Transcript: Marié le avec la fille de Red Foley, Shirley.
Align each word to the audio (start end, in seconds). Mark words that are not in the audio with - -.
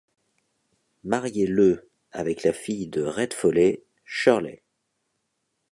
Marié 1.03 1.45
le 1.45 1.91
avec 2.11 2.41
la 2.41 2.53
fille 2.53 2.87
de 2.87 3.03
Red 3.03 3.35
Foley, 3.35 3.83
Shirley. 4.03 4.63